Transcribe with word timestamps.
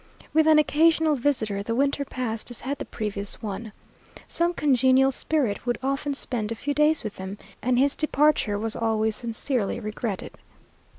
With 0.33 0.47
an 0.47 0.57
occasional 0.57 1.15
visitor, 1.15 1.61
the 1.61 1.75
winter 1.75 2.03
passed 2.03 2.49
as 2.49 2.61
had 2.61 2.79
the 2.79 2.85
previous 2.85 3.39
one. 3.39 3.71
Some 4.27 4.51
congenial 4.51 5.11
spirit 5.11 5.63
would 5.67 5.77
often 5.83 6.15
spend 6.15 6.51
a 6.51 6.55
few 6.55 6.73
days 6.73 7.03
with 7.03 7.17
them, 7.17 7.37
and 7.61 7.77
his 7.77 7.95
departure 7.95 8.57
was 8.57 8.75
always 8.75 9.15
sincerely 9.15 9.79
regretted. 9.79 10.39